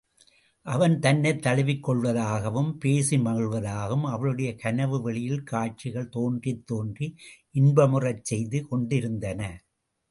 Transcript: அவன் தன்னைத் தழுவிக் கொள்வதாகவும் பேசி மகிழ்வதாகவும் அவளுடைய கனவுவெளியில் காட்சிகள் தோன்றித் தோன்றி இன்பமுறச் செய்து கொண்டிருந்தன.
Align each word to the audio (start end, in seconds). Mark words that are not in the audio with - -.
அவன் 0.65 0.99
தன்னைத் 0.99 1.41
தழுவிக் 1.41 1.83
கொள்வதாகவும் 1.87 2.71
பேசி 2.77 3.17
மகிழ்வதாகவும் 3.17 4.05
அவளுடைய 4.05 4.55
கனவுவெளியில் 4.55 5.43
காட்சிகள் 5.43 6.09
தோன்றித் 6.09 6.65
தோன்றி 6.65 7.09
இன்பமுறச் 7.55 8.23
செய்து 8.23 8.67
கொண்டிருந்தன. 8.67 9.41